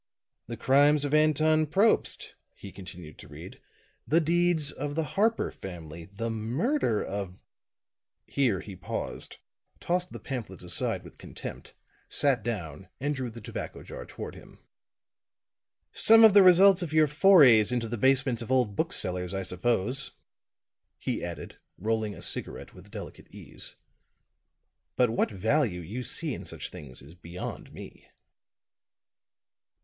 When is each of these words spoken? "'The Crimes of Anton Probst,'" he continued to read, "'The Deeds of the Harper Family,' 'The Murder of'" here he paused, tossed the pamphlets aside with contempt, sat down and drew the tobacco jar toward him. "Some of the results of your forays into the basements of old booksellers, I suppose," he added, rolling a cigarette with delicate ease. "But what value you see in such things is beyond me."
"'The 0.47 0.57
Crimes 0.57 1.05
of 1.05 1.13
Anton 1.13 1.67
Probst,'" 1.67 2.33
he 2.55 2.71
continued 2.71 3.19
to 3.19 3.27
read, 3.27 3.61
"'The 4.07 4.19
Deeds 4.21 4.71
of 4.71 4.95
the 4.95 5.03
Harper 5.03 5.51
Family,' 5.51 6.05
'The 6.05 6.31
Murder 6.31 7.03
of'" 7.05 7.39
here 8.37 8.61
he 8.61 8.75
paused, 8.75 9.37
tossed 9.79 10.11
the 10.11 10.19
pamphlets 10.19 10.63
aside 10.63 11.03
with 11.03 11.19
contempt, 11.19 11.75
sat 12.09 12.41
down 12.43 12.87
and 12.99 13.13
drew 13.13 13.29
the 13.29 13.39
tobacco 13.41 13.83
jar 13.83 14.03
toward 14.03 14.33
him. 14.33 14.57
"Some 15.91 16.23
of 16.23 16.33
the 16.33 16.41
results 16.41 16.81
of 16.81 16.93
your 16.93 17.05
forays 17.05 17.71
into 17.71 17.87
the 17.87 17.95
basements 17.95 18.41
of 18.41 18.51
old 18.51 18.75
booksellers, 18.75 19.35
I 19.35 19.43
suppose," 19.43 20.13
he 20.97 21.23
added, 21.23 21.57
rolling 21.77 22.15
a 22.15 22.23
cigarette 22.23 22.73
with 22.73 22.89
delicate 22.89 23.27
ease. 23.29 23.75
"But 24.95 25.11
what 25.11 25.29
value 25.29 25.81
you 25.81 26.01
see 26.01 26.33
in 26.33 26.43
such 26.43 26.69
things 26.71 27.03
is 27.03 27.13
beyond 27.13 27.71
me." 27.71 28.07